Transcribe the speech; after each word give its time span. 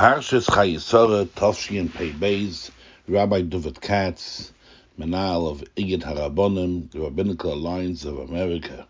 Parshas 0.00 0.46
Chaya 0.46 0.80
Sarah, 0.80 1.26
Tovshin 1.26 1.92
Pei 1.92 2.10
Beis, 2.12 2.70
Rabbi 3.06 3.42
David 3.42 3.82
Katz, 3.82 4.50
Manal 4.98 5.50
of 5.50 5.62
Igud 5.76 6.04
Harabonim, 6.04 6.90
the 6.90 7.00
Rabbinical 7.00 7.52
Alliance 7.52 8.06
of 8.06 8.16
America. 8.18 8.86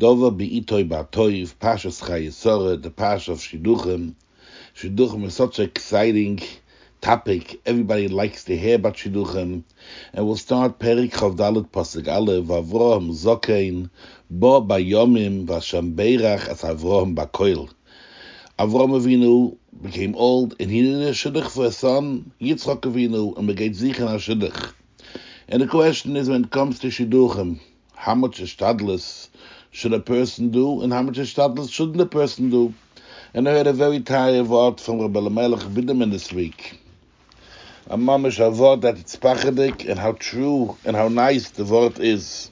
Dova 0.00 0.30
Be'itoi 0.30 0.88
Batoiv, 0.88 1.56
Parshas 1.56 2.00
Chaya 2.00 2.32
Sarah, 2.32 2.76
the 2.76 2.88
Parsha 2.88 3.30
of 3.30 3.38
Shidduchim. 3.38 4.14
Shidduchim 4.76 5.24
is 5.24 5.34
such 5.34 5.58
an 5.58 5.64
exciting 5.64 6.40
topic. 7.00 7.60
Everybody 7.66 8.06
likes 8.06 8.44
to 8.44 8.56
hear 8.56 8.76
about 8.76 8.94
Shidduchim. 8.94 9.64
And 10.12 10.24
we'll 10.24 10.36
start 10.36 10.78
Perik 10.78 11.14
Chavdalit 11.14 11.70
Pasuk 11.70 12.06
Aleph, 12.06 12.44
Avroham 12.44 13.10
Zokein, 13.10 13.90
Bo 14.30 14.62
Bayomim, 14.62 15.46
Vasham 15.46 15.98
as 15.98 16.62
Avroham 16.62 17.16
Bakoil. 17.16 17.70
Avram 18.58 18.98
Avinu 18.98 19.54
became 19.82 20.14
old 20.16 20.54
and 20.58 20.70
he 20.70 20.80
needed 20.80 21.02
a 21.02 21.10
shidduch 21.10 21.50
for 21.50 21.66
a 21.66 21.70
son, 21.70 22.32
Yitzchak 22.40 22.80
Avinu, 22.80 23.36
and 23.36 23.46
begat 23.46 23.76
sich 23.76 23.98
in 23.98 24.04
a 24.04 24.16
shidduch. 24.16 24.72
And 25.46 25.60
the 25.60 25.66
question 25.66 26.16
is 26.16 26.30
when 26.30 26.44
it 26.44 26.50
comes 26.50 26.78
to 26.78 26.86
shidduchim, 26.86 27.60
how 27.94 28.14
much 28.14 28.40
shtadlis 28.40 29.28
should 29.72 29.92
a 29.92 30.00
person 30.00 30.52
do 30.52 30.80
and 30.80 30.90
how 30.90 31.02
much 31.02 31.16
shtadlis 31.16 31.70
shouldn't 31.70 32.00
a 32.00 32.06
person 32.06 32.48
do? 32.48 32.72
And 33.34 33.46
I 33.46 33.52
heard 33.52 33.66
a 33.66 33.74
very 33.74 34.00
tired 34.00 34.46
word 34.46 34.80
from 34.80 35.00
Rabbi 35.00 35.20
Lamelech 35.20 35.74
Biderman 35.74 36.10
this 36.10 36.32
week. 36.32 36.80
A 37.88 37.98
mamish 37.98 38.40
a 38.40 38.48
word 38.48 38.80
that 38.80 38.98
it's 38.98 39.16
pachadik 39.16 39.86
and 39.86 39.98
how 39.98 40.12
true 40.12 40.78
and 40.86 40.96
how 40.96 41.08
nice 41.08 41.50
the 41.50 41.66
word 41.66 41.98
is. 41.98 42.50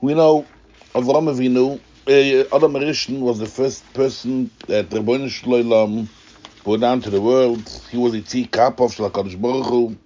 We 0.00 0.14
know 0.14 0.46
Avram 0.94 1.34
Avinu 1.34 1.80
Eh, 2.06 2.44
Adam 2.52 2.74
Rishon 2.74 3.20
was 3.20 3.38
the 3.38 3.46
first 3.46 3.82
person 3.94 4.50
that 4.66 4.90
the 4.90 4.98
Rebbeinu 4.98 5.24
Shloilam 5.24 6.06
brought 6.62 6.80
down 6.80 7.00
to 7.00 7.08
the 7.08 7.18
world. 7.18 7.66
He 7.90 7.96
was 7.96 8.12
a 8.12 8.18
tzikap 8.20 8.78
of 8.78 8.94
Shalakadosh 8.94 9.40
Baruch 9.40 9.64
Hu. 9.64 9.96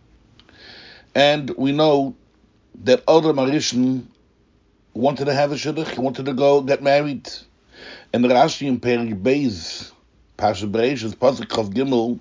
And 1.17 1.51
we 1.57 1.73
know 1.73 2.15
that 2.85 3.03
Adam 3.09 3.39
Rishon 3.39 4.05
wanted 4.95 5.25
to 5.25 5.35
have 5.35 5.51
a 5.51 5.57
shidduch. 5.57 5.89
He 5.89 5.99
wanted 5.99 6.27
to 6.27 6.35
go 6.35 6.61
get 6.61 6.85
married. 6.85 7.29
And 8.13 8.25
Rashi 8.25 8.69
in 8.69 8.79
Perik 8.79 9.21
Beis, 9.21 9.91
Pasha 10.37 10.69
Bereishis, 10.69 11.17
Pasuk 11.17 11.47
Chav 11.49 11.75
Gimel, 11.75 12.21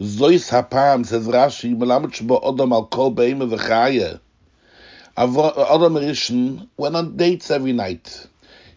Zois 0.00 0.48
Hapam, 0.48 1.04
says 1.04 1.26
Rashi, 1.26 1.76
Melamed 1.76 2.14
Shbo 2.14 2.54
Adam 2.54 2.72
Al 2.72 2.86
Kol 2.86 3.12
V'chaya. 3.12 4.20
Adam 5.16 5.94
Rishon 5.94 6.68
went 6.76 6.94
on 6.94 7.16
dates 7.16 7.50
every 7.50 7.72
night. 7.72 8.28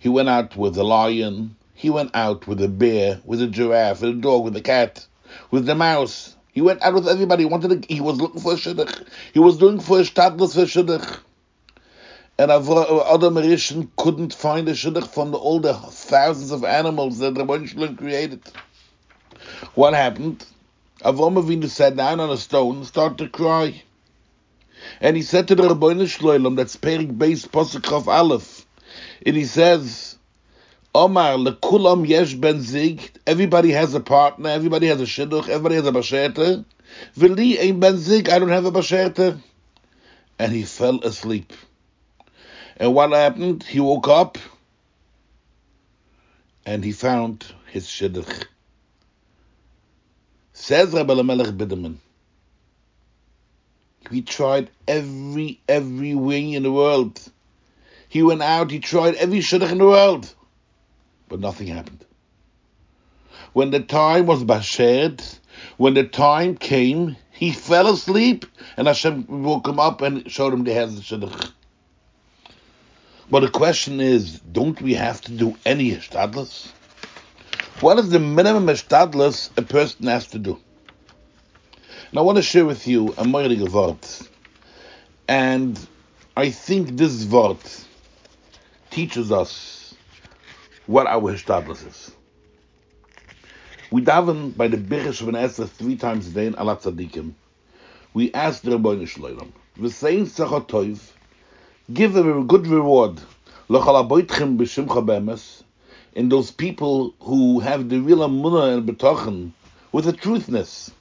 He 0.02 0.10
went 0.10 0.30
out 0.30 0.58
with 0.58 0.76
a 0.78 0.84
lion. 0.84 1.56
He 1.76 1.92
went 1.92 2.10
out 2.16 2.48
with 2.48 2.60
a 2.64 2.68
bear, 2.68 3.22
with 3.24 3.40
a 3.40 3.46
giraffe, 3.46 4.02
with 4.02 4.10
a 4.10 4.14
dog, 4.14 4.44
with 4.44 4.56
a 4.56 4.62
cat, 4.62 5.06
with 5.52 5.68
the 5.68 5.76
mouse. 5.76 6.36
He 6.52 6.60
went 6.60 6.82
out 6.82 6.96
with 6.96 7.08
everybody. 7.08 7.44
He 7.44 7.50
wanted 7.50 7.84
to, 7.84 7.94
he 7.94 8.02
was 8.02 8.20
looking 8.20 8.42
for 8.42 8.54
a 8.54 8.56
shidduch. 8.56 9.08
He 9.32 9.38
was 9.38 9.60
doing 9.60 9.80
for 9.80 10.00
a 10.00 10.02
stadlus 10.02 10.56
for 10.56 10.62
a 10.62 10.64
shidduch. 10.64 11.20
And 12.40 12.50
Adam 12.50 13.36
Rishon 13.36 13.90
couldn't 13.96 14.34
find 14.34 14.68
a 14.70 14.72
shidduch 14.72 15.08
from 15.08 15.30
the, 15.30 15.38
all 15.38 15.60
the 15.60 15.76
thousands 15.76 16.50
of 16.50 16.64
animals 16.64 17.20
that 17.20 17.36
the 17.36 17.66
Shalom 17.68 17.96
created. 17.96 18.42
What 19.76 19.94
happened? 19.94 20.44
Avram 21.04 21.40
Avinu 21.40 21.70
sat 21.70 21.96
down 21.96 22.20
on 22.20 22.32
a 22.32 22.38
stone 22.38 22.78
and 22.78 22.88
started 22.88 23.20
to 23.20 23.30
cry. 23.30 23.84
And 25.00 25.16
he 25.16 25.22
said 25.22 25.48
to 25.50 25.54
the 25.54 25.62
Rabbeinu 25.62 26.06
Shloim, 26.06 26.56
that's 26.56 26.76
Perik 26.76 27.16
Beis 27.16 27.48
Posuk 27.48 28.08
Aleph, 28.08 28.61
and 29.25 29.36
he 29.36 29.45
says, 29.45 30.17
Omar 30.94 31.38
lekulam 31.38 32.08
yesh 32.08 32.34
ben 32.34 32.61
zig. 32.61 33.11
Everybody 33.25 33.72
has 33.72 33.94
a 33.94 34.00
partner. 34.00 34.50
Everybody 34.50 34.88
has 34.88 35.00
a 35.00 35.06
shidduch. 35.06 35.47
Everybody 35.47 35.75
has 35.75 35.88
a 35.88 35.92
basherte. 35.92 36.66
V'li 37.17 37.59
ein 37.59 37.80
ben 37.80 37.97
zig. 37.97 38.30
I 38.30 38.39
don't 38.39 38.50
have 38.50 38.66
a 38.66 38.72
basherte. 38.72 39.39
And 40.38 40.52
he 40.52 40.64
fell 40.64 41.00
asleep. 41.02 41.53
And 42.78 42.94
what 42.94 43.12
happened? 43.12 43.63
He 43.63 43.80
woke 43.80 44.07
up 44.07 44.38
and 46.66 46.84
he 46.84 46.91
found 46.91 47.46
his 47.68 47.88
shidduch. 47.88 48.46
Says 50.53 50.94
Rabbi 50.94 51.13
Lamelech 51.13 51.57
Biderman. 51.57 51.97
He 54.09 54.22
tried 54.22 54.69
every 54.88 55.62
every 55.69 56.16
wing 56.16 56.53
in 56.53 56.63
the 56.63 56.72
world. 56.72 57.22
He 58.12 58.24
went 58.24 58.42
out, 58.42 58.72
he 58.72 58.80
tried 58.80 59.16
every 59.16 59.40
shidduch 59.40 59.72
in 59.72 59.78
the 59.78 59.86
world, 59.86 60.36
but 61.30 61.40
nothing 61.40 61.68
happened. 61.68 62.04
When 63.54 63.72
the 63.72 63.80
time 63.80 64.26
was 64.26 64.44
bashed, 64.44 65.40
when 65.78 65.94
the 65.94 66.04
time 66.04 66.58
came, 66.58 67.16
he 67.32 67.54
fell 67.54 67.88
asleep, 67.88 68.46
and 68.76 68.86
Hashem 68.86 69.44
woke 69.44 69.66
him 69.66 69.80
up 69.80 70.02
and 70.02 70.30
showed 70.30 70.52
him 70.52 70.66
the 70.66 70.74
has 70.74 70.94
the 70.94 71.02
shidduch. 71.02 71.52
But 73.30 73.40
the 73.40 73.48
question 73.48 74.02
is, 74.02 74.42
don't 74.42 74.82
we 74.82 74.96
have 74.96 75.22
to 75.22 75.32
do 75.32 75.56
any 75.66 75.92
shtadlus? 75.92 76.68
What 77.80 77.98
is 77.98 78.10
the 78.10 78.20
minimum 78.20 78.66
shtadlus 78.66 79.58
a 79.58 79.62
person 79.62 80.08
has 80.08 80.28
to 80.28 80.38
do? 80.38 80.60
And 82.10 82.20
I 82.20 82.24
want 82.24 82.36
to 82.40 82.42
share 82.42 82.66
with 82.66 82.90
you 82.90 83.08
a 83.18 83.24
moirig 83.24 83.70
word. 83.70 84.06
And 85.30 85.80
I 86.36 86.50
think 86.50 86.98
this 86.98 87.24
word 87.24 87.56
teaches 88.91 89.31
us 89.31 89.96
what 90.85 91.07
our 91.07 91.34
hishtadlus 91.34 91.88
is. 91.88 92.12
We 93.90 94.02
daven 94.02 94.56
by 94.56 94.68
the 94.68 94.78
Birish 94.78 95.22
of 95.22 95.29
an 95.29 95.35
Esther 95.35 95.66
three 95.66 95.96
times 95.96 96.28
a 96.28 96.31
day 96.31 96.47
in 96.47 96.53
Alat 96.53 96.84
Tzadikim. 96.84 97.34
We 98.13 98.34
ask 98.34 98.62
the 98.62 98.72
Rabbeinu 98.72 99.03
Shloim, 99.03 99.51
V'sein 99.80 100.28
Sachotov, 100.28 101.00
give 101.94 102.13
them 102.13 102.41
a 102.41 102.44
good 102.44 102.68
reward, 102.68 103.22
L'chal 103.69 104.06
aboitchem 104.06 104.57
b'shimcha 104.57 105.06
bemes, 105.06 105.63
in 106.13 106.28
those 106.28 106.51
people 106.51 107.13
who 107.22 107.62
have 107.62 107.88
the 107.88 108.00
real 108.00 108.19
amunah 108.19 108.78
and 108.78 108.88
betochen, 108.88 109.51
with 109.94 110.06
the 110.06 110.13
truthness. 110.13 110.91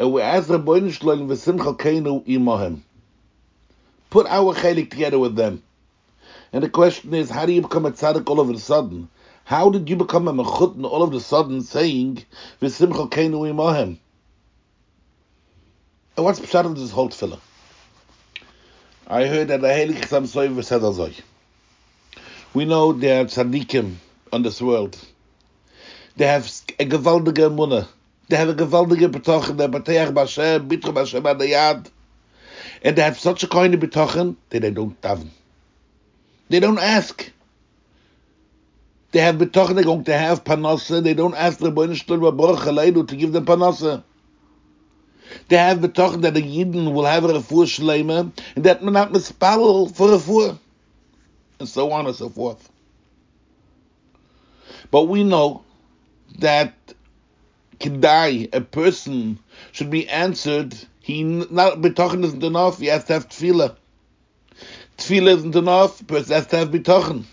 And 0.00 0.12
we 0.12 0.20
ask 0.22 0.48
the 0.48 0.58
Rabbeinu 0.58 0.98
Shloim, 0.98 1.28
V'simcha 1.28 1.76
keinu 1.78 2.26
imohem. 2.26 2.80
Put 4.10 4.26
our 4.26 4.54
chelik 4.54 4.90
together 4.90 5.20
with 5.20 5.36
them. 5.36 5.62
And 6.52 6.62
the 6.62 6.68
question 6.68 7.14
is, 7.14 7.30
how 7.30 7.46
do 7.46 7.52
you 7.52 7.62
become 7.62 7.86
a 7.86 7.92
tzaddik 7.92 8.28
all 8.28 8.38
of 8.38 8.50
a 8.50 8.58
sudden? 8.58 9.08
How 9.44 9.70
did 9.70 9.88
you 9.88 9.96
become 9.96 10.28
a 10.28 10.32
mechutn 10.32 10.84
all 10.84 11.02
of 11.02 11.14
a 11.14 11.20
sudden 11.20 11.62
saying, 11.62 12.24
V'simcha 12.60 13.10
keinu 13.10 13.50
imohem? 13.50 13.98
And 16.16 16.24
what's 16.26 16.40
pshat 16.40 16.66
of 16.66 16.78
this 16.78 16.90
whole 16.90 17.08
tefillah? 17.08 17.40
I 19.06 19.26
heard 19.26 19.48
that 19.48 19.62
the 19.62 19.68
Heilig 19.68 19.96
Chassam 19.96 20.24
Soiv 20.24 20.62
said 20.62 20.82
Azoy. 20.82 21.18
We 22.52 22.66
know 22.66 22.92
there 22.92 23.22
are 23.22 23.24
tzaddikim 23.24 23.94
on 24.30 24.42
this 24.42 24.60
world. 24.60 24.98
They 26.16 26.26
have 26.26 26.44
a 26.78 26.84
gewaldige 26.84 27.48
emunah. 27.48 27.88
They 28.28 28.36
have 28.36 28.50
a 28.50 28.54
gewaldige 28.54 29.10
betochen, 29.10 29.56
they 29.56 29.68
beteach 29.68 30.12
b'Hashem, 30.12 30.68
bitru 30.68 30.92
b'Hashem 30.92 31.22
adayad. 31.22 31.90
And 32.82 32.96
they 32.96 33.02
have 33.02 33.18
such 33.18 33.42
a 33.42 33.48
kind 33.48 33.72
of 33.72 33.80
betochen 33.80 34.36
that 34.50 34.60
they 34.60 34.70
don't 34.70 35.00
daven. 35.00 35.30
They 36.52 36.60
don't 36.60 36.78
ask. 36.78 37.32
They 39.12 39.20
have 39.20 39.36
betochen, 39.36 39.74
they're 39.74 39.84
going 39.84 40.04
to 40.04 40.18
have 40.18 40.44
panasa. 40.44 41.02
They 41.02 41.14
don't 41.14 41.34
ask 41.34 41.58
the 41.58 41.70
Baruch 41.70 43.08
to 43.08 43.16
give 43.16 43.32
them 43.32 43.46
panasa. 43.46 44.04
They 45.48 45.56
have 45.56 45.78
betochen 45.78 46.20
that 46.20 46.34
the 46.34 46.42
Yidden 46.42 46.92
will 46.92 47.06
have 47.06 47.24
a 47.24 47.28
refuah 47.28 47.64
shleima, 47.64 48.38
and 48.54 48.64
that 48.64 48.84
not 48.84 49.12
mispalel 49.12 49.96
for 49.96 50.08
refuah, 50.08 50.58
and 51.58 51.66
so 51.66 51.90
on 51.90 52.04
and 52.04 52.14
so 52.14 52.28
forth. 52.28 52.68
But 54.90 55.04
we 55.04 55.24
know 55.24 55.64
that 56.40 56.74
kedai, 57.80 58.54
a 58.54 58.60
person 58.60 59.38
should 59.72 59.88
be 59.88 60.06
answered. 60.06 60.76
He 61.00 61.22
not 61.22 61.80
betochen 61.80 62.24
isn't 62.24 62.44
enough. 62.44 62.78
He 62.78 62.88
has 62.88 63.04
to 63.04 63.14
have 63.14 63.30
tefillah. 63.30 63.74
Tefillah 65.02 65.36
isn't 65.36 65.56
enough. 65.56 66.00
A 66.00 66.04
person 66.04 66.34
has 66.34 66.46
to 66.48 66.56
have 66.58 66.70
betochen. 66.70 67.24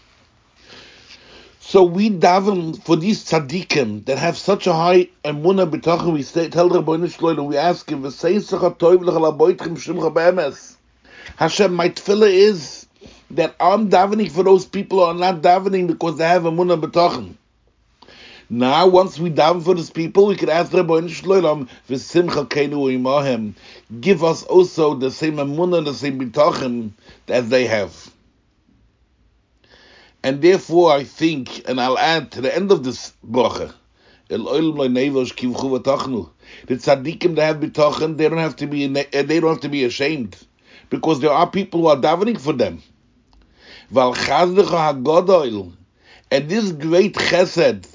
So 1.59 1.83
we 1.83 2.09
daven 2.09 2.81
for 2.83 2.95
these 2.95 3.23
tzaddikim 3.25 4.05
that 4.05 4.17
have 4.17 4.37
such 4.39 4.65
a 4.65 4.73
high 4.73 5.09
emunah 5.23 5.69
b'tachem. 5.69 6.13
We 6.13 6.23
say, 6.23 6.49
tell 6.49 6.67
Rebbeinu 6.67 7.05
Shloim, 7.15 7.45
we 7.45 7.57
ask 7.57 7.87
him. 7.87 8.01
Hashem, 11.35 11.73
my 11.75 11.89
tefillah 11.89 12.31
is 12.31 12.87
that 13.29 13.55
I'm 13.59 13.89
davening 13.91 14.31
for 14.31 14.43
those 14.43 14.65
people 14.65 14.97
who 14.97 15.05
are 15.05 15.13
not 15.13 15.43
davening 15.43 15.85
because 15.85 16.17
they 16.17 16.27
have 16.27 16.41
emunah 16.41 16.81
b'tachem. 16.81 17.35
Now, 18.51 18.87
once 18.87 19.19
we 19.19 19.29
daven 19.29 19.63
for 19.63 19.75
these 19.75 19.91
people, 19.91 20.25
we 20.25 20.35
can 20.35 20.49
ask 20.49 20.71
Rebbeinu 20.71 21.07
Shloim, 21.09 21.69
"V'simcha 21.87 22.47
keinu 22.47 22.91
imahem." 22.97 23.53
Give 24.01 24.23
us 24.23 24.41
also 24.41 24.95
the 24.95 25.11
same 25.11 25.35
emunah, 25.35 25.85
the 25.85 25.93
same 25.93 26.19
b'tachem 26.19 26.89
that 27.27 27.47
they 27.47 27.67
have. 27.67 28.11
And 30.23 30.41
therefore, 30.41 30.91
I 30.91 31.03
think, 31.03 31.69
and 31.69 31.79
I'll 31.79 31.99
add 31.99 32.31
to 32.31 32.41
the 32.41 32.53
end 32.53 32.71
of 32.71 32.83
this 32.83 33.13
bracha, 33.23 33.71
El 34.31 34.49
oil 34.49 34.73
loy 34.73 34.87
nevos 34.87 35.31
kivchu 35.31 35.79
v'tachnu. 35.79 36.27
The 36.65 36.77
tzaddikim 36.77 37.35
that 37.35 37.43
have 37.43 37.57
bitochen, 37.57 38.17
they 38.17 38.27
don't 38.29 38.39
have 38.39 38.55
to 38.55 38.65
be 38.65 38.85
eh, 38.85 39.21
they 39.21 39.39
don't 39.39 39.51
have 39.51 39.61
to 39.61 39.69
be 39.69 39.83
ashamed, 39.83 40.35
because 40.89 41.19
there 41.19 41.31
are 41.31 41.47
people 41.47 41.81
who 41.81 41.87
are 41.87 41.97
davening 41.97 42.41
for 42.41 42.53
them. 42.53 42.81
Val 43.91 44.15
chazdecha 44.15 45.03
hagodoil, 45.03 45.71
and 46.31 46.49
this 46.49 46.71
great 46.71 47.13
chesed 47.13 47.85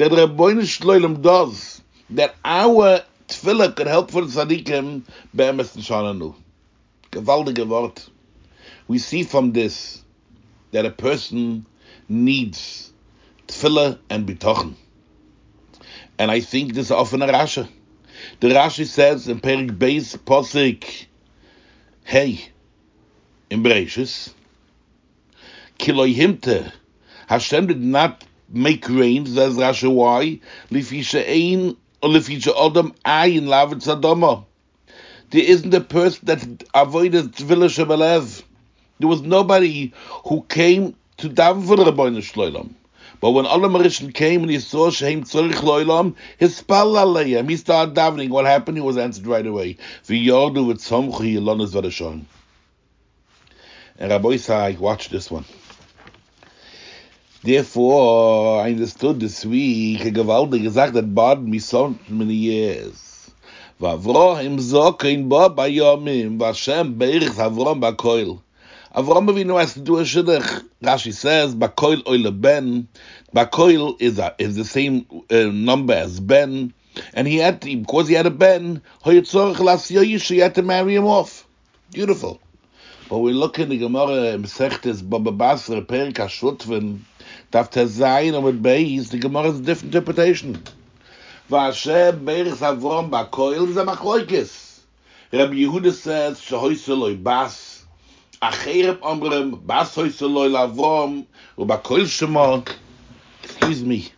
that 0.00 0.12
Rabbeinu 0.12 0.62
Shloilem 0.62 1.20
does, 1.20 1.82
that 2.08 2.34
our 2.42 3.02
tefillah 3.28 3.76
can 3.76 3.86
help 3.86 4.10
for 4.10 4.22
the 4.22 4.28
tzaddikim, 4.28 5.02
be'emes 5.36 5.76
nishananu. 5.76 6.34
Gewaldige 7.12 7.68
Wort. 7.68 8.08
We 8.88 8.96
see 8.96 9.24
from 9.24 9.52
this 9.52 10.02
that 10.72 10.86
a 10.86 10.90
person 10.90 11.66
needs 12.08 12.94
tefillah 13.46 13.98
and 14.08 14.26
bitochen. 14.26 14.72
And 16.18 16.30
I 16.30 16.40
think 16.40 16.72
this 16.72 16.86
is 16.86 16.92
often 16.92 17.20
a 17.20 17.26
Rasha. 17.26 17.68
The 18.40 18.48
Rashi 18.48 18.86
says 18.86 19.28
in 19.28 19.40
Perik 19.40 19.76
Beis 19.76 20.16
Posik, 20.16 21.08
Hey, 22.04 22.48
in 23.50 23.62
Bereshis, 23.62 24.32
Kiloi 25.78 26.14
Himte, 26.14 26.72
Hashem 27.26 27.66
did 27.66 27.82
not 27.82 28.24
make 28.50 28.88
rain, 28.88 29.26
says 29.26 29.56
Rashi, 29.56 29.92
why? 29.92 30.40
Lifisha 30.70 31.26
Ein, 31.26 31.76
or 32.02 32.10
Lifisha 32.10 32.54
Odom 32.54 32.94
Ayin 33.04 33.44
Lavet 33.44 33.82
Sadoma. 33.82 34.44
There 35.30 35.42
isn't 35.42 35.72
a 35.72 35.80
person 35.80 36.26
that 36.26 36.64
avoided 36.74 37.32
Tvila 37.32 37.68
Shebelev. 37.68 38.42
There 38.98 39.08
was 39.08 39.22
nobody 39.22 39.92
who 40.26 40.42
came 40.42 40.94
to 41.18 41.28
daven 41.28 41.66
for 41.66 41.76
the 41.76 41.84
Rabbeinu. 41.84 42.74
But 43.20 43.32
when 43.32 43.46
Allah 43.46 43.68
Marishan 43.68 44.14
came 44.14 44.42
and 44.42 44.50
he 44.50 44.58
saw 44.58 44.90
Shehem 44.90 45.24
Tzorich 45.24 45.52
Loilam, 45.56 46.16
his 46.38 46.56
spell 46.56 46.94
alayim, 46.94 47.48
he 47.48 47.56
started 47.56 47.94
davening. 47.94 48.30
What 48.30 48.46
happened? 48.46 48.78
He 48.78 48.82
was 48.82 48.96
answered 48.96 49.26
right 49.26 49.46
away. 49.46 49.76
V'yordu 50.06 50.72
v'tzomchu 50.72 51.20
yilonas 51.20 51.72
v'rashon. 51.72 52.24
And 53.98 54.10
Rabbi 54.10 54.28
Isai, 54.28 54.78
watch 54.78 55.10
this 55.10 55.30
one. 55.30 55.44
Therefore, 57.42 58.60
I 58.60 58.72
understood 58.72 59.18
this 59.18 59.46
week, 59.46 60.04
a 60.04 60.10
gewaltig 60.10 60.62
gesagt 60.62 60.92
that 60.92 61.14
bothered 61.14 61.48
me 61.48 61.58
so 61.58 61.98
many 62.06 62.34
years. 62.34 63.30
V'avrohim 63.80 64.58
zokein 64.58 65.26
bo 65.30 65.48
bayomim, 65.48 66.36
v'Hashem 66.36 66.98
beirich 66.98 67.38
Avrom 67.40 67.80
b'koil. 67.80 68.42
Avram 68.94 69.30
Avinu 69.30 69.58
has 69.58 69.72
to 69.72 69.80
do 69.80 69.96
a 69.96 70.02
shidduch. 70.02 70.66
Rashi 70.82 71.14
says, 71.14 71.54
"Bakoil 71.54 72.06
oile 72.06 72.30
ben." 72.30 72.88
Bakoil 73.34 73.96
is 73.98 74.18
a, 74.18 74.34
is 74.38 74.56
the 74.56 74.66
same 74.66 75.06
uh, 75.30 75.44
number 75.50 75.94
as 75.94 76.20
Ben, 76.20 76.74
and 77.14 77.26
he 77.26 77.38
had 77.38 77.62
to, 77.62 77.74
because 77.74 78.06
he 78.06 78.12
had 78.12 78.26
a 78.26 78.30
Ben. 78.30 78.82
He 79.02 79.14
had 79.14 79.24
to 79.24 80.62
marry 80.62 80.94
him 80.94 81.06
off. 81.06 81.46
Beautiful. 81.90 82.38
But 83.08 83.18
we 83.20 83.32
look 83.32 83.58
in 83.58 83.70
the 83.70 83.78
Gemara 83.78 84.36
Mesechtes 84.36 85.08
Baba 85.08 85.32
Basra 85.32 85.80
Perik 85.80 86.14
Hashutven 86.14 87.00
darf 87.50 87.68
der 87.70 87.88
sein 87.88 88.34
und 88.34 88.44
mit 88.44 88.62
beis 88.62 89.10
die 89.10 89.20
gemorges 89.20 89.62
different 89.62 89.94
interpretation. 89.94 90.58
Was 91.48 91.78
sche 91.78 92.12
berg 92.12 92.54
savron 92.54 93.10
ba 93.10 93.24
koil 93.24 93.66
ze 93.74 93.82
machoykes 93.84 94.52
rab 95.32 95.52
yehudas 95.52 96.02
says 96.02 96.38
so 96.38 96.58
hoyseloy 96.60 97.16
bas. 97.16 97.86
A 98.40 98.50
cherem 98.52 98.98
amrem 99.02 99.58
bas 99.66 99.96
hoyseloy 99.96 100.48
lavrom 100.48 101.26
u 101.56 101.64
ba 101.64 101.78
koil 101.78 102.06
shmo 102.06 102.66
excuse 103.42 103.84
me. 103.84 104.08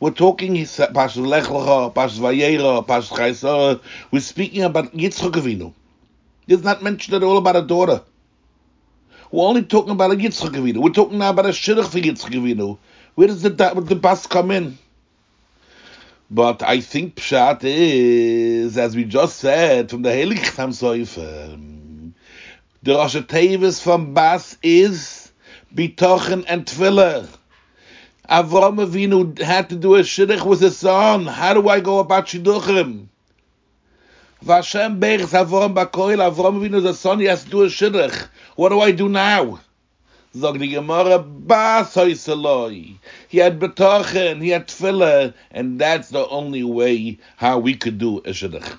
We're 0.00 0.10
talking 0.10 0.56
is 0.56 0.80
bas 0.92 1.16
lechlo 1.16 1.94
bas 1.94 2.18
vayero 2.18 2.84
bas 2.86 3.08
khaiso 3.08 3.80
we're 4.10 4.20
speaking 4.20 4.64
about 4.64 4.92
yitzchok 4.92 5.38
avinu. 5.40 5.72
It's 6.48 6.64
not 6.64 6.82
mentioned 6.82 7.14
at 7.14 7.22
all 7.22 7.38
about 7.38 7.56
a 7.56 7.62
daughter. 7.62 8.02
We're 9.32 9.48
only 9.48 9.62
talking 9.62 9.92
about 9.92 10.12
a 10.12 10.14
Yitzchak 10.14 10.50
Avinu. 10.50 10.76
We're 10.76 10.90
talking 10.90 11.16
now 11.16 11.30
about 11.30 11.46
a 11.46 11.50
Shidduch 11.50 11.88
for 11.88 11.98
Yitzchak 11.98 12.34
Avinu. 12.34 12.76
Where 13.14 13.28
does 13.28 13.40
the, 13.40 13.48
the 13.48 13.96
bus 13.96 14.26
come 14.26 14.50
in? 14.50 14.76
But 16.30 16.62
I 16.62 16.80
think 16.82 17.14
Pshat 17.14 17.60
is, 17.62 18.76
as 18.76 18.94
we 18.94 19.04
just 19.04 19.38
said, 19.38 19.88
from 19.88 20.02
the 20.02 20.10
Heilig 20.10 20.36
Chasam 20.36 20.70
Soifer, 20.70 22.12
the 22.82 22.94
Rosh 22.94 23.16
Tevis 23.16 23.82
from 23.82 24.12
Bas 24.12 24.58
is 24.62 25.32
Bitochen 25.74 26.44
and 26.46 26.66
Tviller. 26.66 27.26
Avram 28.28 28.86
Avinu 28.86 29.38
had 29.40 29.70
to 29.70 29.76
do 29.76 29.94
a 29.94 30.00
shidduch 30.00 30.44
with 30.44 30.60
his 30.60 30.76
son. 30.76 31.24
How 31.24 31.54
do 31.54 31.70
I 31.70 31.80
go 31.80 32.00
about 32.00 32.26
shidduchim? 32.26 33.08
Vashem 34.44 34.98
Berz 34.98 35.32
Avram 35.32 35.72
Bakoil, 35.72 36.18
Avram 36.18 36.58
Avinu 36.58 36.82
the 36.82 36.94
son, 36.94 37.20
he 37.20 37.26
has 37.26 37.44
to 37.44 37.50
do 37.50 37.62
a 37.62 37.66
shidduch. 37.66 38.28
What 38.56 38.70
do 38.70 38.80
I 38.80 38.90
do 38.90 39.08
now? 39.08 39.60
Zog 40.34 40.58
the 40.58 40.66
Gemara, 40.66 41.20
Bas 41.20 41.94
Hoiseloi. 41.94 42.96
He 43.28 43.38
had 43.38 43.60
Betochen, 43.60 44.42
he 44.42 44.48
had 44.48 44.66
Tefillah, 44.66 45.34
and 45.52 45.78
that's 45.78 46.08
the 46.08 46.26
only 46.26 46.64
way 46.64 47.18
how 47.36 47.60
we 47.60 47.76
could 47.76 47.98
do 47.98 48.18
a 48.18 48.30
shidduch. 48.30 48.78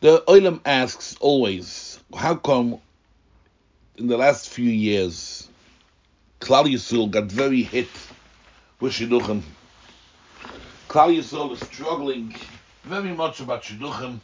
The 0.00 0.22
Olam 0.28 0.60
asks 0.64 1.16
always, 1.18 1.98
how 2.16 2.36
come 2.36 2.78
in 3.96 4.06
the 4.06 4.16
last 4.16 4.48
few 4.48 4.70
years 4.70 5.48
Klal 6.40 6.72
Yisrael 6.72 7.10
got 7.10 7.24
very 7.24 7.62
hit 7.62 7.88
with 8.78 8.92
Shidduchim? 8.92 9.42
Klal 10.88 11.16
Yisrael 11.16 11.52
is 11.52 11.60
struggling 11.60 12.32
very 12.86 13.12
much 13.12 13.40
about 13.40 13.64
Shidduchim. 13.64 14.20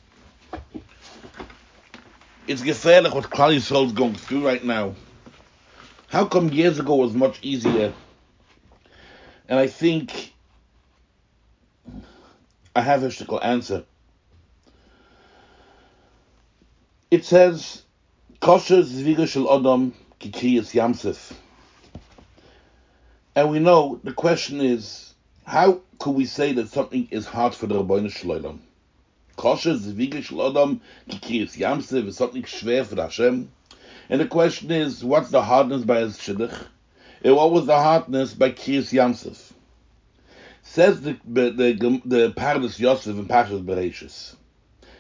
It's 2.47 2.63
gefährlich 2.63 3.13
what 3.13 3.25
Klal 3.25 3.57
Yisrael 3.57 3.87
is 3.87 3.93
going 3.93 4.15
through 4.15 4.47
right 4.47 4.65
now. 4.65 4.95
How 6.09 6.27
come 6.27 6.49
years 6.51 6.79
ago 6.79 6.95
was 6.95 7.13
much 7.13 7.41
easier? 7.43 7.93
And 9.49 9.59
I 9.59 9.67
think 9.67 10.33
I 12.77 12.83
have 12.83 13.03
a 13.03 13.09
shtickle 13.09 13.45
answer. 13.45 13.85
It 17.11 17.25
says, 17.25 17.83
Kosher 18.41 18.83
Zviga 18.83 19.27
Shel 19.27 19.47
Odom 19.47 19.93
Kikriyas 20.21 20.73
Yamsef. 20.73 21.33
And 23.35 23.51
we 23.51 23.59
know 23.59 23.99
the 24.05 24.13
question 24.13 24.61
is, 24.61 25.12
how 25.45 25.81
could 25.99 26.13
we 26.13 26.25
say 26.25 26.53
that 26.53 26.69
something 26.69 27.09
is 27.11 27.27
hard 27.27 27.55
for 27.55 27.67
the 27.67 27.83
Rabbeinu 27.83 28.11
Shloim? 28.13 28.59
Kosher 29.37 29.75
Zviga 29.75 30.23
Shel 30.23 30.39
Odom 30.39 30.81
Kikriyas 31.09 31.57
Yamsef 31.57 32.07
is 32.07 32.17
something 32.17 32.43
schwer 32.43 32.85
for 32.85 32.97
Hashem. 32.97 33.51
And 34.09 34.21
the 34.21 34.27
question 34.27 34.71
is, 34.71 35.03
what's 35.03 35.31
the 35.31 35.43
hardness 35.43 35.85
by 35.85 36.01
his 36.01 36.19
shidduch? 36.19 36.67
And 37.25 37.37
what 37.37 37.53
was 37.53 37.67
the 37.67 37.77
hardness 37.77 38.35
by 38.35 38.51
Kriyas 38.51 38.93
Yamsef? 38.93 39.53
Says 40.63 41.01
the 41.01 41.19
the 41.27 41.51
the, 41.51 42.03
the 42.05 42.33
Pardes 42.33 42.79
Yosef 42.79 43.17
in 43.17 43.27
Pashas 43.27 43.65
Bereshis. 43.65 44.37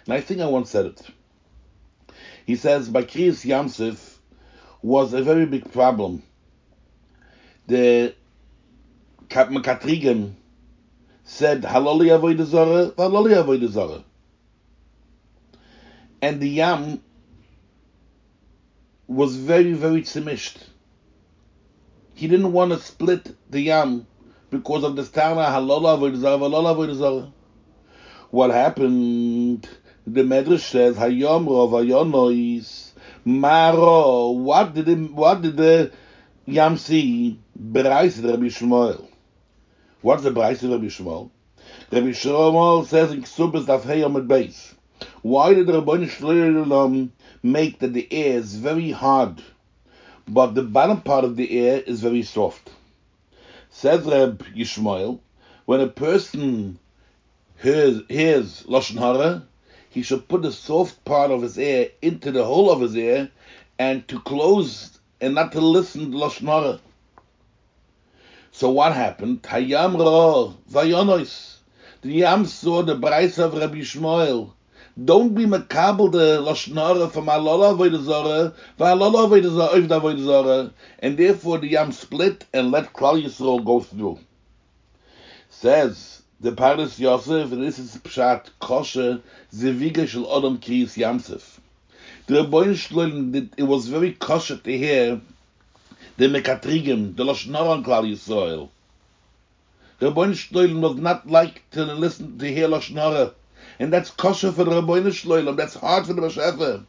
And 0.06 0.14
I 0.14 0.20
think 0.20 0.40
I 0.40 0.46
once 0.46 0.70
said 0.70 0.86
it. 0.86 1.02
He 2.46 2.56
says 2.56 2.88
by 2.88 3.04
Kriyas 3.04 3.44
Yamsef 3.44 4.16
was 4.82 5.12
a 5.12 5.22
very 5.22 5.46
big 5.46 5.70
problem. 5.72 6.22
The 7.68 8.14
Katrigim 9.32 10.34
said 11.24 11.62
Halali 11.62 12.08
Avodah 12.08 12.44
Zarah, 12.44 12.90
Halali. 12.92 14.04
And 16.20 16.40
the 16.40 16.48
Yam 16.48 17.02
was 19.06 19.36
very, 19.36 19.72
very 19.72 20.02
tzimished. 20.02 20.56
He 22.14 22.28
didn't 22.28 22.52
want 22.52 22.72
to 22.72 22.78
split 22.78 23.34
the 23.50 23.60
Yam 23.60 24.06
because 24.50 24.84
of 24.84 24.96
the 24.96 25.02
Stana 25.02 25.46
Halala 25.46 25.98
Avodah 25.98 26.16
Zarah, 26.16 26.38
Halala. 26.38 27.32
What 28.30 28.50
happened? 28.50 29.68
the 30.06 30.22
Medrash 30.22 30.60
says, 30.60 30.96
Hayom 30.96 31.46
Rov 31.46 31.70
Hayonois, 31.70 32.92
Maro, 33.24 34.30
what 34.30 34.74
did 34.74 34.86
the, 34.86 34.96
what 34.96 35.42
did 35.42 35.56
the 35.56 35.92
Yam 36.46 36.76
see? 36.76 37.38
Bereis 37.56 38.22
Rabbi 38.22 38.46
Shmuel. 38.46 39.11
What's 40.02 40.24
the 40.24 40.32
price 40.32 40.60
of 40.64 40.70
Rabbi 40.72 40.86
Shmuel? 40.86 41.30
Rabbi 41.92 42.08
Shmuel 42.08 42.84
says 42.86 43.12
in 43.12 43.22
Ksubas 43.22 43.66
Daf 43.66 43.82
Heyom 43.82 44.26
base. 44.26 44.74
Why 45.22 45.54
did 45.54 45.68
Rabbi 45.68 46.06
Shmuel 46.06 47.10
make 47.44 47.78
that 47.78 47.92
the 47.92 48.12
air 48.12 48.38
is 48.38 48.56
very 48.56 48.90
hard, 48.90 49.40
but 50.26 50.56
the 50.56 50.62
bottom 50.64 51.02
part 51.02 51.22
of 51.22 51.36
the 51.36 51.56
air 51.56 51.80
is 51.82 52.00
very 52.00 52.24
soft? 52.24 52.70
Says 53.70 54.04
Reb 54.04 54.44
Yishmael, 54.56 55.20
when 55.66 55.80
a 55.80 55.86
person 55.86 56.80
hears, 57.62 58.02
hears 58.08 58.64
Lashon 58.64 58.98
Hara, 58.98 59.44
he 59.88 60.02
should 60.02 60.26
put 60.26 60.42
the 60.42 60.50
soft 60.50 61.04
part 61.04 61.30
of 61.30 61.42
his 61.42 61.56
ear 61.56 61.90
into 62.02 62.32
the 62.32 62.44
hole 62.44 62.72
of 62.72 62.80
his 62.80 62.96
ear 62.96 63.30
and 63.78 64.08
to 64.08 64.18
close 64.18 64.98
and 65.20 65.36
not 65.36 65.52
to 65.52 65.60
listen 65.60 66.10
to 66.10 66.18
Lashon 66.18 66.48
Hara. 66.48 66.80
So 68.62 68.70
what 68.70 68.94
happened? 68.94 69.42
Hayam 69.42 69.98
ra 69.98 70.54
vayonos. 70.70 71.56
The 72.02 72.12
Yam 72.12 72.46
saw 72.46 72.82
the 72.82 72.94
Bryce 72.94 73.36
of 73.38 73.54
Rabbi 73.54 73.78
Shmuel. 73.78 74.52
Don't 75.04 75.34
be 75.34 75.46
makabel 75.46 76.12
the 76.12 76.40
Loshnara 76.40 77.10
from 77.10 77.26
Valala 77.26 77.76
Voidazara, 77.76 78.54
Ovda 78.78 80.00
Voidazara, 80.00 80.72
and 81.00 81.18
therefore 81.18 81.58
the 81.58 81.70
Yam 81.70 81.90
split 81.90 82.44
and 82.54 82.70
let 82.70 82.92
Klal 82.92 83.20
Yisrael 83.20 83.64
go 83.64 83.80
through. 83.80 84.20
Says 85.50 86.22
the 86.40 86.52
Pardes 86.52 87.00
Yosef, 87.00 87.50
and 87.50 87.64
this 87.64 87.80
is 87.80 87.96
Pshat 87.96 88.46
Kosher, 88.60 89.22
Zeviga 89.52 90.06
Shel 90.06 90.26
Odom 90.26 90.58
Kriyis 90.60 90.96
Yamsef. 90.96 91.58
The 92.28 92.44
Rebbein 92.44 92.74
Shloim, 92.74 93.50
it 93.56 93.64
was 93.64 93.88
very 93.88 94.12
kosher 94.12 94.56
to 94.56 94.78
hear 94.78 95.20
the 96.22 96.28
Mekatrigim, 96.28 97.16
the 97.16 97.24
Loshnara 97.24 97.70
on 97.70 97.84
Klal 97.84 98.08
Yisrael. 98.08 98.68
The 99.98 100.12
Rebbein 100.12 100.34
Shloim 100.34 100.80
was 100.80 100.96
not 100.96 101.28
like 101.28 101.68
to 101.72 101.84
listen 101.84 102.38
to 102.38 102.46
hear 102.46 102.68
Loshnara 102.68 103.32
and 103.80 103.92
that's 103.92 104.10
kosher 104.10 104.52
for 104.52 104.62
the 104.62 104.70
Rabbeinu 104.70 105.08
Shloim. 105.08 105.56
That's 105.56 105.74
hard 105.74 106.06
for 106.06 106.12
the 106.12 106.22
Mashefer. 106.22 106.84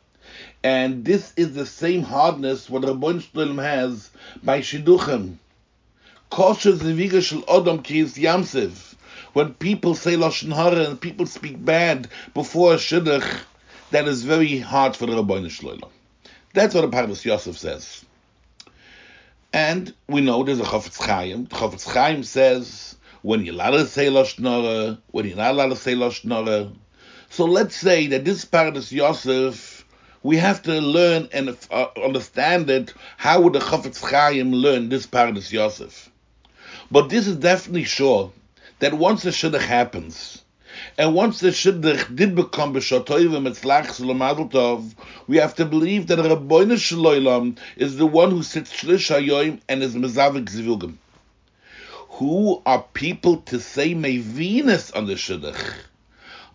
And 0.63 1.03
this 1.03 1.33
is 1.35 1.55
the 1.55 1.65
same 1.65 2.03
hardness 2.03 2.69
what 2.69 2.83
Rabbeinu 2.83 3.23
Shloim 3.23 3.59
has 3.59 4.11
by 4.43 4.59
Shidduchim. 4.59 5.37
Kosher 6.29 6.73
zeviga 6.73 7.23
shel 7.23 7.41
Odom 7.41 7.81
kiyis 7.81 8.21
yamsev. 8.21 8.93
When 9.33 9.55
people 9.55 9.95
say 9.95 10.13
Lashon 10.15 10.53
Hara 10.53 10.87
and 10.87 11.01
people 11.01 11.25
speak 11.25 11.65
bad 11.65 12.07
before 12.35 12.75
a 12.75 12.77
Shidduch, 12.77 13.39
that 13.89 14.07
is 14.07 14.23
very 14.23 14.59
hard 14.59 14.95
for 14.95 15.07
the 15.07 15.13
Rabbeinu 15.13 15.47
Shloim. 15.47 15.81
That's 16.53 16.75
what 16.75 16.81
the 16.81 16.95
Pardes 16.95 17.25
Yosef 17.25 17.57
says. 17.57 18.05
And 19.53 19.93
we 20.07 20.21
know 20.21 20.43
there's 20.43 20.59
a 20.59 20.63
Chofetz 20.63 20.99
Chaim. 20.99 21.45
The 21.45 21.91
Chaim 21.93 22.23
says 22.23 22.95
when 23.21 23.45
you're 23.45 23.53
allowed 23.53 23.71
to 23.71 23.85
say 23.85 24.07
Lashon 24.07 24.49
Hara, 24.49 24.97
when 25.11 25.27
you're 25.27 25.37
not 25.37 25.51
allowed 25.51 25.69
to 25.69 25.75
say 25.75 25.93
Lashon 25.93 26.31
Hara, 26.31 26.71
so 27.29 27.45
let's 27.45 27.75
say 27.75 28.07
that 28.07 28.25
this 28.25 28.45
Pardes 28.45 28.91
Yosef, 28.91 29.85
we 30.23 30.37
have 30.37 30.63
to 30.63 30.81
learn 30.81 31.29
and 31.31 31.55
uh, 31.69 31.87
understand 32.03 32.69
it. 32.69 32.93
How 33.17 33.41
would 33.41 33.53
the 33.53 33.59
Chafetz 33.59 34.01
Chaim 34.01 34.51
learn 34.51 34.89
this 34.89 35.05
Pardes 35.05 35.51
Yosef? 35.51 36.09
But 36.89 37.09
this 37.09 37.27
is 37.27 37.35
definitely 37.35 37.83
sure 37.83 38.31
that 38.79 38.93
once 38.95 39.21
the 39.21 39.29
shidduch 39.29 39.61
happens, 39.61 40.42
and 40.97 41.13
once 41.13 41.39
the 41.39 41.49
shidduch 41.49 42.15
did 42.15 42.35
become 42.35 42.73
b'shotoyim 42.73 43.47
etzlach 43.47 44.49
tov, 44.49 44.93
we 45.27 45.37
have 45.37 45.55
to 45.55 45.65
believe 45.65 46.07
that 46.07 46.19
Rabbeinu 46.19 46.75
Shloilam 46.75 47.57
is 47.75 47.97
the 47.97 48.05
one 48.05 48.31
who 48.31 48.43
sits 48.43 48.71
shlish 48.71 49.13
hayoim 49.15 49.59
and 49.67 49.83
is 49.83 49.95
mezavik 49.95 50.45
zivugim. 50.45 50.95
Who 52.17 52.61
are 52.65 52.83
people 52.93 53.37
to 53.37 53.59
say 53.59 53.95
mevinus 53.95 54.95
on 54.95 55.07
the 55.07 55.13
shidduch? 55.13 55.73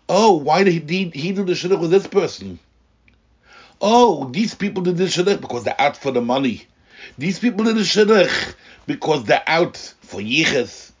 Oh, 0.07 0.37
why 0.37 0.63
did 0.63 0.89
he, 0.89 1.09
he 1.09 1.31
do 1.33 1.43
the 1.43 1.53
shidduch 1.53 1.79
with 1.79 1.91
this 1.91 2.07
person? 2.07 2.59
Oh, 3.81 4.29
these 4.31 4.55
people 4.55 4.83
did 4.83 4.97
the 4.97 5.05
shidduch 5.05 5.41
because 5.41 5.63
they're 5.63 5.79
out 5.79 5.97
for 5.97 6.11
the 6.11 6.21
money. 6.21 6.65
These 7.17 7.39
people 7.39 7.65
did 7.65 7.75
the 7.75 7.81
shidduch 7.81 8.55
because 8.87 9.25
they're 9.25 9.43
out 9.45 9.77
for 10.01 10.19
yichus. 10.19 10.91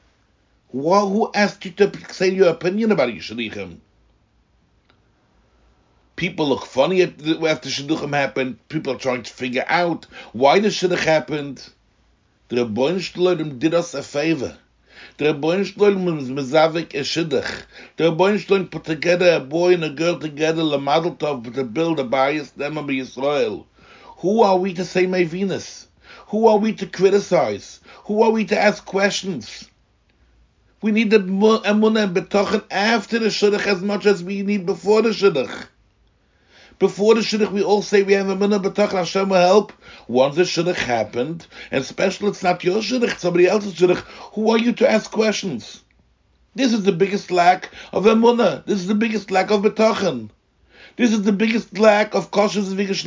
Well, 0.71 1.09
who 1.09 1.31
asked 1.33 1.65
you 1.65 1.71
to 1.71 1.91
say 2.13 2.29
your 2.29 2.49
opinion 2.49 2.91
about 2.91 3.11
your? 3.11 3.81
People 6.15 6.49
look 6.49 6.65
funny 6.65 7.01
after 7.01 7.69
shidduchim 7.69 8.13
happened. 8.13 8.59
People 8.69 8.93
are 8.93 8.99
trying 8.99 9.23
to 9.23 9.33
figure 9.33 9.65
out 9.67 10.05
why 10.31 10.59
the 10.59 10.67
shidduch 10.67 10.99
happened. 10.99 11.67
The 12.49 12.57
Rebbein 12.57 12.99
Rebbeinu 12.99 13.57
did 13.57 13.73
us 13.73 13.95
a 13.95 14.03
favor. 14.03 14.57
The 15.17 15.33
Rebbein 15.33 15.65
Shalom 15.65 16.19
is 16.19 16.29
mezavik 16.29 16.93
a 16.93 16.99
shidduch. 16.99 17.63
The 17.97 18.11
Rebbein 18.11 18.37
Shalom 18.37 18.67
put 18.67 18.83
together 18.83 19.31
a 19.33 19.39
boy 19.39 19.73
and 19.73 19.83
a 19.83 19.89
girl 19.89 20.19
together, 20.19 20.61
lemadel 20.61 21.17
tov, 21.17 21.51
to 21.55 21.63
build 21.63 21.99
a 21.99 22.03
bias, 22.03 22.51
them 22.51 22.77
of 22.77 22.89
Israel. 22.91 23.65
Who 24.17 24.43
are 24.43 24.57
we 24.57 24.73
to 24.75 24.85
say 24.85 25.07
my 25.07 25.23
Venus? 25.23 25.87
Who 26.27 26.47
are 26.47 26.57
we 26.57 26.73
to 26.73 26.85
criticize? 26.85 27.79
Who 28.05 28.21
are 28.21 28.29
we 28.31 28.45
to 28.45 28.59
ask 28.59 28.85
questions? 28.85 29.67
We 30.81 30.91
need 30.91 31.11
the 31.11 31.19
emunah 31.19 32.03
and 32.03 32.15
betochen 32.15 32.63
after 32.71 33.19
the 33.19 33.27
shidduch 33.27 33.67
as 33.67 33.81
much 33.81 34.05
as 34.05 34.23
we 34.23 34.43
need 34.43 34.65
before 34.65 35.01
the 35.01 35.09
shidduch. 35.09 35.67
Before 36.79 37.15
the 37.15 37.19
shidduch, 37.19 37.51
we 37.51 37.61
all 37.61 37.81
say 37.81 38.03
we 38.03 38.13
have 38.13 38.27
minute 38.27 38.61
b'tach 38.61 38.91
Hashem 38.91 39.27
will 39.27 39.35
help. 39.35 39.73
Once 40.07 40.37
the 40.37 40.43
shidduch 40.43 40.75
happened, 40.75 41.45
and 41.71 41.81
especially 41.81 42.29
it's 42.29 42.43
not 42.43 42.63
your 42.63 42.81
shidduch, 42.81 43.19
somebody 43.19 43.47
else's 43.47 43.73
shidduch, 43.73 43.99
who 44.33 44.51
are 44.51 44.57
you 44.57 44.71
to 44.71 44.89
ask 44.89 45.11
questions? 45.11 45.81
This 46.55 46.71
is 46.71 46.83
the 46.83 46.93
biggest 46.93 47.29
lack 47.29 47.69
of 47.91 48.05
emunah. 48.05 48.65
This 48.65 48.79
is 48.79 48.87
the 48.87 48.95
biggest 48.95 49.31
lack 49.31 49.51
of 49.51 49.63
betachen. 49.63 50.29
This 50.95 51.11
is 51.11 51.23
the 51.23 51.33
biggest 51.33 51.77
lack 51.77 52.15
of 52.15 52.31
kosher 52.31 52.61
zvigish 52.61 53.05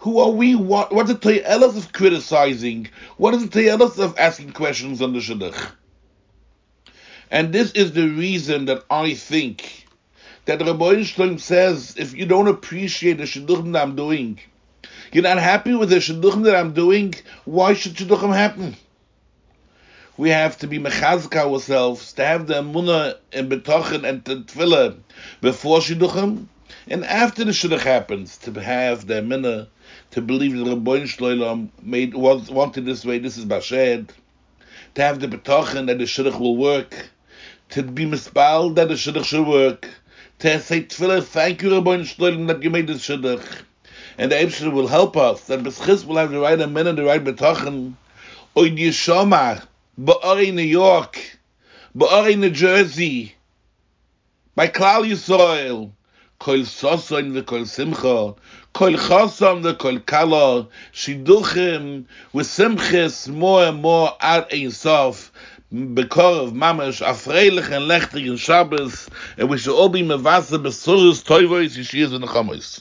Who 0.00 0.18
are 0.18 0.30
we? 0.30 0.54
What, 0.54 0.92
what 0.94 1.10
is 1.10 1.18
the 1.18 1.44
us 1.46 1.76
of 1.76 1.92
criticizing? 1.92 2.88
What 3.18 3.34
is 3.34 3.50
the 3.50 3.68
us 3.70 3.98
of 3.98 4.18
asking 4.18 4.52
questions 4.52 5.02
on 5.02 5.12
the 5.12 5.18
shidduch? 5.18 5.72
And 7.30 7.52
this 7.52 7.72
is 7.72 7.92
the 7.92 8.08
reason 8.08 8.64
that 8.64 8.84
I 8.90 9.12
think 9.12 9.86
that 10.46 10.62
Rabbi 10.62 11.02
Shalom 11.02 11.38
says, 11.38 11.96
if 11.98 12.16
you 12.16 12.24
don't 12.24 12.48
appreciate 12.48 13.18
the 13.18 13.24
shidduchim 13.24 13.74
that 13.74 13.82
I'm 13.82 13.94
doing, 13.94 14.40
you're 15.12 15.22
not 15.22 15.38
happy 15.38 15.74
with 15.74 15.90
the 15.90 15.96
shidduchim 15.96 16.44
that 16.44 16.56
I'm 16.56 16.72
doing, 16.72 17.14
why 17.44 17.74
should 17.74 17.92
shidduchim 17.92 18.34
happen? 18.34 18.76
We 20.16 20.30
have 20.30 20.56
to 20.58 20.66
be 20.66 20.78
mechazka 20.78 21.36
ourselves, 21.36 22.14
to 22.14 22.24
have 22.24 22.46
the 22.46 22.54
emunah 22.54 23.18
and 23.34 23.52
betochen 23.52 24.08
and 24.08 24.24
tefillah 24.24 24.96
before 25.42 25.80
shidduchim, 25.80 26.46
and 26.90 27.04
after 27.04 27.44
the 27.44 27.52
shidduch 27.52 27.80
happens, 27.80 28.36
to 28.38 28.52
have 28.60 29.06
the 29.06 29.14
emunah, 29.14 29.68
to 30.10 30.20
believe 30.20 30.56
that 30.58 30.68
Rabbi 30.68 31.04
Shalom 31.06 31.70
made 31.80 32.14
wanted 32.14 32.84
this 32.84 33.04
way, 33.04 33.18
this 33.20 33.38
is 33.38 33.44
bashed, 33.44 33.70
to 33.70 35.02
have 35.02 35.20
the 35.20 35.28
betochen 35.28 35.86
that 35.86 35.98
the 35.98 36.04
shidduch 36.04 36.38
will 36.38 36.56
work, 36.56 37.10
to 37.70 37.84
be 37.84 38.04
mispal 38.04 38.74
that 38.74 38.88
the 38.88 38.94
shidduch 38.94 39.24
should 39.24 39.46
work, 39.46 39.88
to 40.40 40.60
say 40.60 40.82
tefillah, 40.82 41.22
thank 41.22 41.62
you, 41.62 41.72
Rabbi 41.72 41.98
Shloim, 41.98 42.48
that 42.48 42.62
you 42.62 42.70
made 42.70 42.88
this 42.88 43.06
shidduch. 43.06 43.62
And 44.18 44.32
the 44.32 44.36
Eibshter 44.36 44.72
will 44.72 44.88
help 44.88 45.16
us, 45.16 45.42
that 45.44 45.60
Beschis 45.60 46.04
will 46.04 46.16
have 46.16 46.32
the 46.32 46.40
right 46.40 46.60
and 46.60 46.76
the 46.76 47.04
right 47.04 47.22
betochen. 47.22 47.94
Oy 48.56 48.70
Yeshoma, 48.70 49.64
Ba'ari 49.98 50.52
New 50.52 50.62
York, 50.62 51.38
Ba'ari 51.96 52.36
New 52.36 52.50
Jersey, 52.50 53.34
by 54.56 54.66
Klal 54.66 55.08
Yisrael, 55.08 55.92
kol 56.44 56.64
sosoin 56.64 57.34
ve 57.34 57.42
kol 57.50 57.64
simcha 57.76 58.34
kol 58.78 58.94
khosam 59.06 59.56
ve 59.64 59.72
kol 59.82 59.98
kala 60.10 60.66
shiduchim 61.00 61.84
ve 62.34 62.42
simchis 62.54 63.16
mo 63.40 63.54
mo 63.84 64.00
ar 64.32 64.42
einsof 64.50 65.16
בקור 65.72 66.40
אוף 66.40 66.52
ממש, 66.52 67.02
אפריילך 67.02 67.72
אין 67.72 67.88
לכטרי 67.88 68.24
אין 68.24 68.36
שבס, 68.36 69.10
אין 69.38 69.50
וישא 69.50 69.70
אובי 69.70 70.02
מבאסה 70.02 70.58
בסורס 70.58 71.22
טויבויס 71.22 71.76
ישיאס 71.76 72.10
ונחמויס. 72.12 72.68